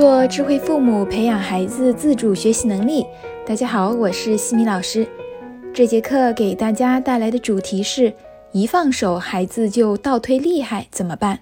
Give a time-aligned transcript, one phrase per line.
[0.00, 3.04] 做智慧父母，培养孩子自主学习能力。
[3.44, 5.06] 大家好，我是西米老师。
[5.74, 8.14] 这节课给大家带来的主题是：
[8.52, 11.40] 一放手，孩子就倒退厉害，怎么办？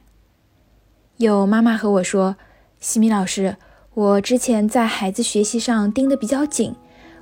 [1.18, 2.34] 有妈妈和我说
[2.80, 3.54] ：“西米老师，
[3.94, 6.74] 我之前在孩子学习上盯得比较紧，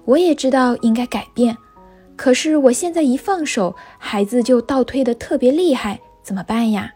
[0.07, 1.55] 我也知道应该改变，
[2.17, 6.95] 可是我现在一放手，孩子就倒退的特别厉害，怎么办呀？”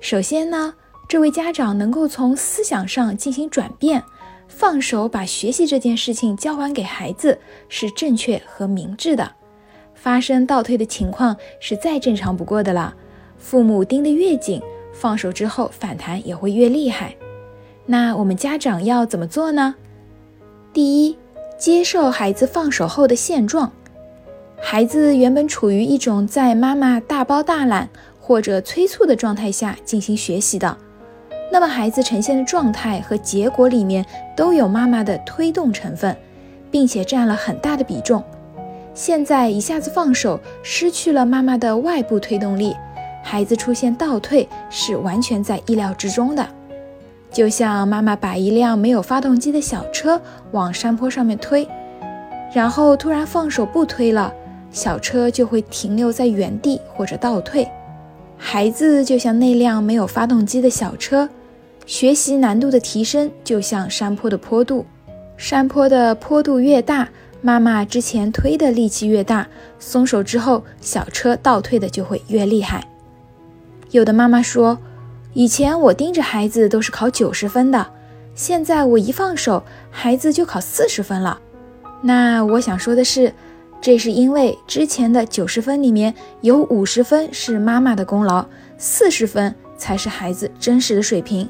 [0.00, 0.74] 首先呢。
[1.12, 4.02] 这位家长能够从思想上进行转变，
[4.48, 7.38] 放手把学习这件事情交还给孩子，
[7.68, 9.30] 是正确和明智的。
[9.94, 12.94] 发生倒退的情况是再正常不过的了。
[13.36, 14.62] 父母盯得越紧，
[14.94, 17.14] 放手之后反弹也会越厉害。
[17.84, 19.74] 那我们家长要怎么做呢？
[20.72, 21.18] 第一，
[21.58, 23.70] 接受孩子放手后的现状。
[24.58, 30.74] 孩子原本处于一种在妈妈大包大揽或者催促的状态下进行学习的。
[31.52, 34.02] 那么孩子呈现的状态和结果里面
[34.34, 36.16] 都有妈妈的推动成分，
[36.70, 38.24] 并且占了很大的比重。
[38.94, 42.74] 现在一下子放手，失去了妈妈的外部推动力，
[43.22, 46.48] 孩子出现倒退是完全在意料之中的。
[47.30, 50.18] 就像妈妈把一辆没有发动机的小车
[50.52, 51.68] 往山坡上面推，
[52.54, 54.32] 然后突然放手不推了，
[54.70, 57.68] 小车就会停留在原地或者倒退。
[58.38, 61.28] 孩子就像那辆没有发动机的小车。
[61.84, 64.86] 学习难度的提升就像山坡的坡度，
[65.36, 67.08] 山坡的坡度越大，
[67.40, 69.46] 妈妈之前推的力气越大，
[69.78, 72.86] 松手之后，小车倒退的就会越厉害。
[73.90, 74.78] 有的妈妈说，
[75.34, 77.86] 以前我盯着孩子都是考九十分的，
[78.34, 81.38] 现在我一放手，孩子就考四十分了。
[82.00, 83.32] 那我想说的是，
[83.80, 88.46] 这是因为之前的九十分里面有五十分是妈妈的功劳，
[88.78, 91.48] 四十分才是孩子真实的水平。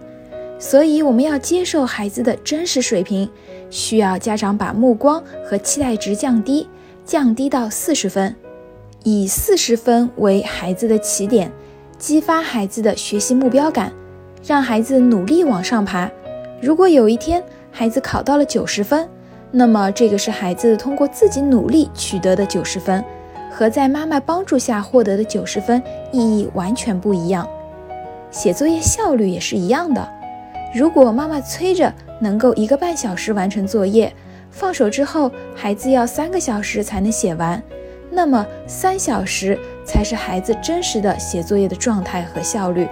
[0.62, 3.28] 所以我们要接受孩子的真实水平，
[3.68, 6.68] 需要家长把目光和期待值降低，
[7.05, 8.33] 降低到四十分，
[9.02, 11.50] 以四十分为孩子的起点，
[11.98, 13.92] 激发孩子的学习目标感，
[14.46, 16.08] 让孩子努力往上爬。
[16.61, 17.42] 如果有一天
[17.73, 19.08] 孩子考到了九十分，
[19.50, 23.05] 那么这个是孩子通过自己努力取得的九十分，
[23.50, 27.44] 和在妈妈帮助下获得的九十分意义完全不一样。
[28.30, 30.21] 写作业效率也是一样的。
[30.72, 34.12] 如果妈妈催着能够一个半小时完成作业，
[34.50, 37.62] 放手之后孩子要三个小时才能写完，
[38.10, 42.88] 那么三小时才是孩子真实的写作业的状态和效率。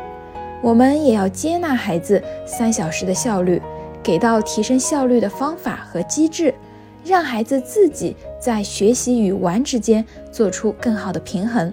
[0.63, 3.63] 我们也要接纳孩子三小时的效率，
[4.03, 6.55] 给到提升效率的方法和机制，
[7.03, 11.73] 让孩子自己在学习与玩之间做出更好的平衡。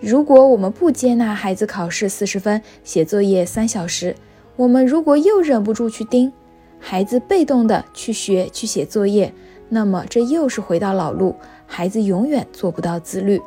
[0.00, 4.14] 如果我们不接纳孩子考试四十分，写作业三小时，
[4.56, 6.32] 我们如果又忍不住去盯
[6.78, 9.32] 孩子，被动的去学去写作业，
[9.68, 11.34] 那么这又是回到老路，
[11.66, 13.40] 孩子永远做不到自律。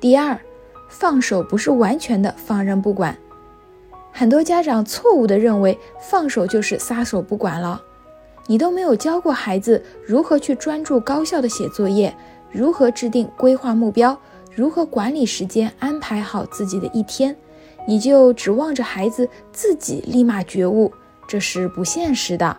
[0.00, 0.38] 第二，
[0.88, 3.16] 放手不是完全的放任不管，
[4.10, 7.80] 很多家长错误的认为放手就是撒手不管了。
[8.48, 12.12] 你都没有教过孩子如何去专注高效的写作业，
[12.50, 14.18] 如何制定规划目标，
[14.52, 17.36] 如何管理时间，安排好自己的一天。
[17.86, 20.92] 你就指望着孩子自己立马觉悟，
[21.26, 22.56] 这是不现实的。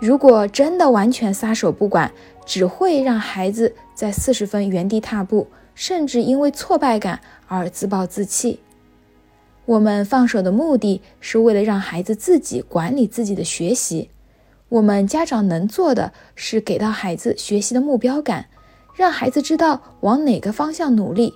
[0.00, 2.10] 如果真的完全撒手不管，
[2.44, 8.58] 只会让孩子在四十分原地踏步，甚至因为挫败感而自暴自弃。
[9.66, 14.10] 我们放手的目的是为了让孩子自己管理自己的学习。
[14.68, 18.46] 我们家长能做的是给到孩子学习的目标感，
[18.94, 21.32] 让孩子知道往哪个方向努力。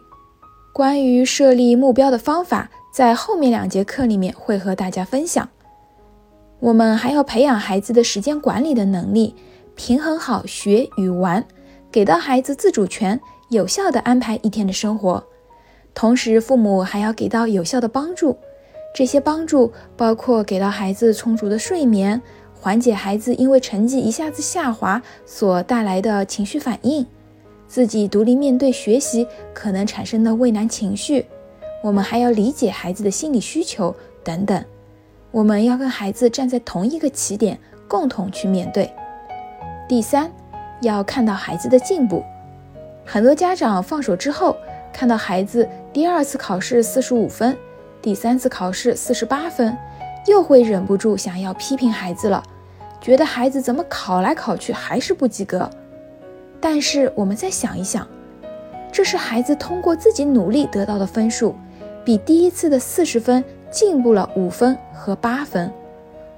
[0.73, 2.71] 关于设立目标的方法。
[2.99, 5.49] 在后面两节课里面会和大家分享。
[6.59, 9.37] 我们还要培养孩子的时间管理的能力，
[9.77, 11.45] 平衡好学与玩，
[11.93, 13.21] 给到孩子自主权，
[13.51, 15.23] 有效的安排一天的生活。
[15.95, 18.37] 同时，父母还要给到有效的帮助。
[18.93, 22.21] 这些帮助包括给到孩子充足的睡眠，
[22.53, 27.07] 缓解孩子因为成绩一下子下滑所带来的情绪反应，
[27.69, 29.25] 自己独立面对学习
[29.55, 31.25] 可能产生的畏难情绪。
[31.83, 33.95] 我们还要理解孩子的心理需求
[34.25, 34.65] 等等，
[35.31, 38.93] 我们要跟孩子站在同一个起点，共同去面对。
[39.89, 40.31] 第三，
[40.81, 42.25] 要看到孩子的进步。
[43.05, 44.57] 很多家长放手之后，
[44.93, 47.57] 看到孩子第二次考试四十五分，
[48.03, 49.77] 第三次考试四十八分，
[50.27, 52.43] 又会忍不住想要批评孩子了，
[53.01, 55.71] 觉得孩子怎么考来考去还是不及格。
[56.61, 58.07] 但是我们再想一想，
[58.91, 61.55] 这是孩子通过自己努力得到的分数。
[62.09, 65.71] 比第一次的四十分进步了五分和八分，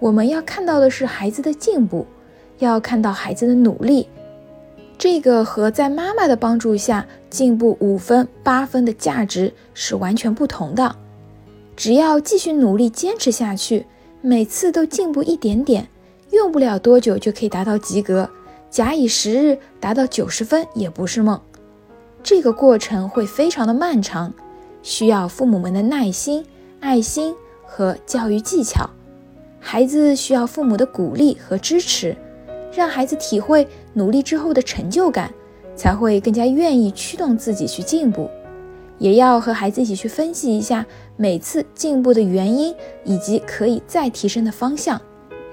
[0.00, 2.04] 我们要看到的是孩子的进步，
[2.58, 4.08] 要看到孩子的努力。
[4.98, 10.96] 这个和在妈妈的帮助下进步五分八分的价值是完全不同的。
[11.76, 13.86] 只要继续努力坚持下去，
[14.20, 15.86] 每次都进步一点点，
[16.32, 18.28] 用不了多久就可以达到及格。
[18.70, 21.40] 假以时日，达到九十分也不是梦。
[22.24, 24.34] 这个过程会非常的漫长，
[24.82, 26.44] 需要父母们的耐心、
[26.80, 27.34] 爱心
[27.64, 28.88] 和教育技巧。
[29.58, 32.16] 孩子需要父母的鼓励和支持，
[32.72, 35.32] 让孩子体会努力之后的成就感，
[35.76, 38.28] 才会更加愿意驱动自己去进步。
[38.98, 40.84] 也要和孩子一起去分析一下
[41.16, 45.00] 每次进步的原因以及可以再提升的方向，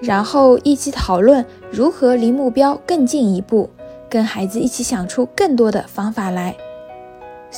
[0.01, 3.69] 然后一起讨论如何离目标更进一步，
[4.09, 6.55] 跟孩子一起想出更多的方法来。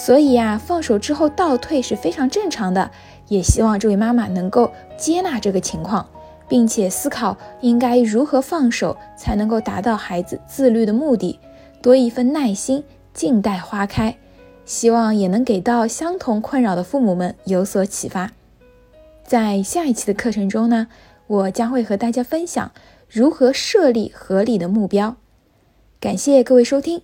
[0.10, 2.90] 所以呀，放手之后倒退是非常正常的，
[3.28, 6.10] 也希望这位妈妈能够接纳这个情况。
[6.48, 11.40] 并且思考应该如何放手才能够达到孩子自律的目的，
[11.80, 12.84] 多一份耐心，
[13.14, 14.18] 静待花开。
[14.66, 18.32] 希望也能给到相同困扰的父母们有所启发。
[19.24, 20.88] 在下一期的课程中呢，
[21.28, 22.72] 我将会和大家分享
[23.08, 25.18] 如何设立合理的目标。
[26.00, 27.04] 感谢各位收听。